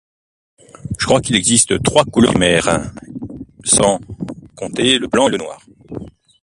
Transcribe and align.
je 0.97 1.05
crois 1.05 1.21
qu'il 1.21 1.35
existe 1.35 1.83
trois 1.83 2.05
couleur 2.05 2.35
mères 2.35 2.91
sans 3.63 3.99
compter 4.55 4.97
le 4.97 5.07
blanc 5.07 5.27
et 5.27 5.31
le 5.33 5.37
noir 5.37 5.61